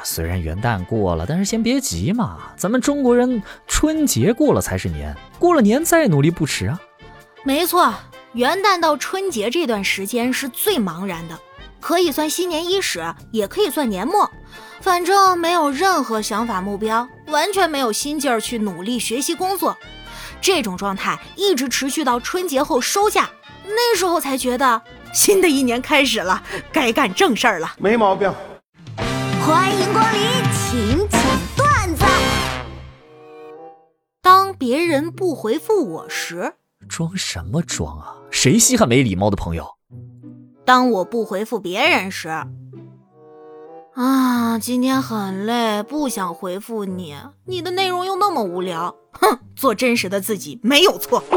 [0.00, 2.38] 呀，虽然元旦过了，但是先别急嘛。
[2.56, 6.80] 咱们中国人春节过了才是年，过了年再努力不迟啊。
[7.44, 7.94] 没错，
[8.32, 11.38] 元旦到春节这段时间是最茫然的，
[11.80, 14.30] 可以算新年伊始，也可以算年末。
[14.80, 19.76] 反正没有任何想法目标，完全没有心劲儿去努力学习工作。
[20.40, 23.28] 这种状态一直持续到春节后收假，
[23.66, 24.80] 那时候才觉得
[25.12, 26.42] 新的一年开始了，
[26.72, 27.74] 该干正事儿了。
[27.78, 28.32] 没毛病。
[29.50, 30.20] 欢迎光临，
[30.52, 31.20] 请讲
[31.56, 32.04] 段子。
[34.22, 36.54] 当别人不回复我时，
[36.88, 38.14] 装什么装啊？
[38.30, 39.66] 谁稀罕没礼貌的朋友？
[40.64, 42.28] 当我不回复别人时，
[43.96, 48.94] 啊，今天很累，不想回复你，你的内容又那么无聊。
[49.14, 51.24] 哼，做真实的自己没有错。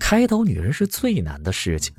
[0.00, 1.94] 开导女人是最难的事情。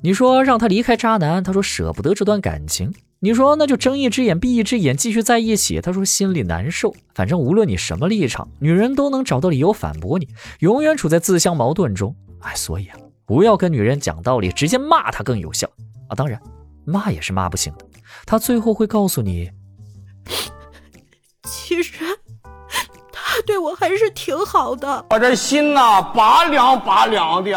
[0.00, 2.94] 你说让他离开渣男，他说舍不得这段感情。
[3.20, 6.94] 你说那就睁一只眼闭一只眼，继续在一起，他说心里难受。
[7.14, 10.28] 反正无论你什么立场，女人都能找到理由反驳你，
[10.60, 12.14] 永远处在自相矛盾中。
[12.42, 12.96] 哎，所以啊，
[13.26, 15.68] 不要跟女人讲道理，直接骂她更有效
[16.08, 16.14] 啊。
[16.14, 16.40] 当然，
[16.84, 17.84] 骂也是骂不醒的，
[18.24, 19.50] 她最后会告诉你，
[21.42, 21.92] 其实
[23.12, 25.04] 他对我还是挺好的。
[25.10, 27.50] 我这心呐，拔凉拔凉的。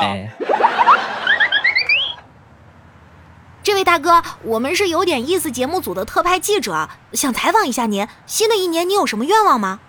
[3.63, 8.07] 这位大哥，我们是有点意思节目组的特派记者，想采访一下您。
[8.25, 9.79] 新的一年你有什么愿望吗？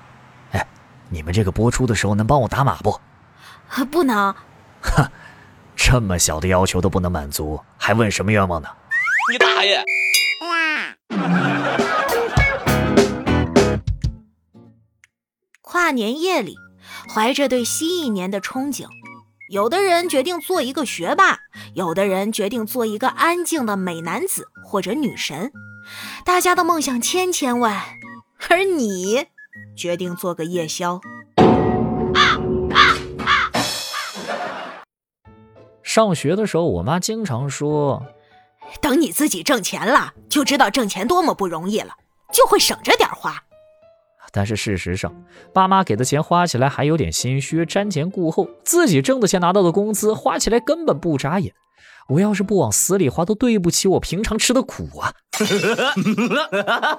[0.53, 0.67] 哎，
[1.09, 3.01] 你们这个播出的时候能帮我打码不？
[3.91, 4.35] 不能。
[4.83, 5.09] 哼，
[5.75, 8.69] 这么小的要求都不能满足，还问什么愿望呢？
[9.31, 9.83] 你大爷！
[15.63, 16.57] 跨年夜里，
[17.15, 18.87] 怀着对新一年的憧憬。
[19.53, 21.41] 有的人决定做一个学霸，
[21.75, 25.53] 有的人决定做一个安静的美男子或者女神，
[26.25, 27.83] 大家的梦想千千万，
[28.49, 29.27] 而你
[29.77, 31.03] 决定做个夜宵。
[35.83, 38.03] 上学的时候，我妈经常说
[38.81, 41.93] ：“等你自己挣钱了，就知道挣钱多么不容易了，
[42.33, 43.37] 就会省着点花。”
[44.33, 45.15] 但是事实上，
[45.53, 51.53] 爸妈给的钱花起来还有点心虚，瞻前顾后；自己挣的钱拿到的工资花起来根本不眨眼。
[52.09, 55.13] 我要是不往死里花，都对不起我平常吃的苦啊！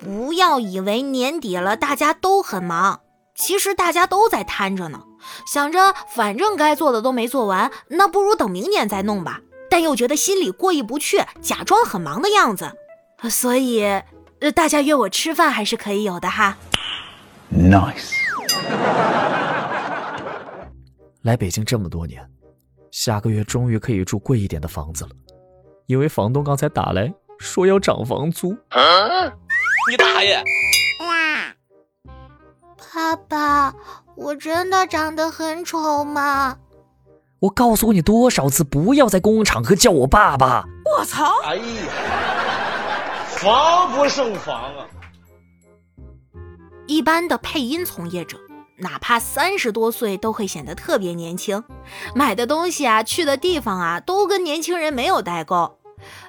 [0.00, 3.00] 不要以为年底了大家都很忙，
[3.36, 5.02] 其实大家都在摊着呢，
[5.46, 9.42] 想着反正该做的都没做完，那不如等明年再弄吧。
[9.70, 12.72] 但又觉得心里过意不去，假装很忙的样子，
[13.30, 13.82] 所以，
[14.40, 16.58] 呃，大家约我吃饭还是可以有的哈。
[17.50, 18.12] Nice。
[21.22, 22.28] 来北京这么多年，
[22.90, 25.10] 下个月终于可以住贵一点的房子了，
[25.86, 28.50] 因为房东刚才打来说要涨房租。
[29.90, 30.42] 你大爷！
[32.92, 33.74] 爸爸，
[34.16, 36.58] 我真的长得很丑吗？
[37.40, 40.62] 我告诉过你多少次，不要在公共场合叫我爸爸！
[40.84, 41.24] 我操！
[41.44, 41.62] 哎呀，
[43.28, 44.86] 防不胜防啊！
[46.86, 48.36] 一般的配音从业者，
[48.76, 51.64] 哪怕三十多岁，都会显得特别年轻。
[52.14, 55.78] 买的东西啊，去的地方啊，都跟年轻人没有代沟。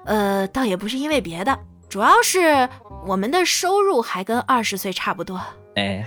[0.05, 2.69] 呃，倒也不是因为别的，主要是
[3.05, 5.41] 我们的收入还跟二十岁差不多。
[5.75, 6.05] 哎。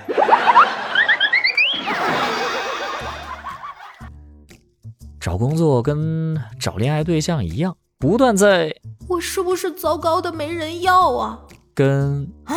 [5.24, 8.76] 找工作跟找恋爱对象一样，不断在。
[9.08, 11.40] 我是不是糟糕的没人要啊？
[11.72, 12.54] 跟啊，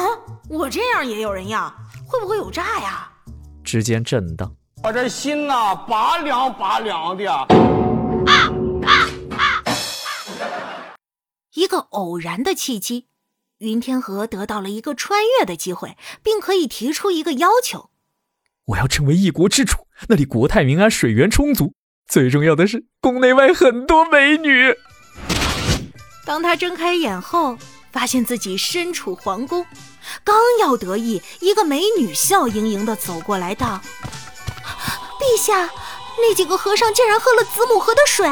[0.50, 1.74] 我这样也有人要，
[2.06, 3.10] 会不会有诈呀？
[3.64, 4.54] 之间震荡。
[4.84, 7.32] 我这心呐，拔凉拔凉的。
[7.32, 7.48] 啊
[8.84, 8.92] 啊
[9.38, 9.64] 啊
[11.54, 13.06] 一个偶然的契机，
[13.60, 17.92] 云天河得到了一个穿越的机会，并可以提出一个要求：
[18.66, 21.72] 我要成为一国之主，那里国泰民安，水源充足。
[22.08, 24.74] 最重要的是，宫内外很多美女。
[26.26, 27.58] 当他睁开眼后，
[27.92, 29.66] 发现自己身处皇宫，
[30.24, 33.82] 刚要得意，一个美女笑盈盈的走过来道
[35.20, 35.70] ：“陛下，
[36.22, 38.28] 那几个和尚竟然喝了子母河的水。”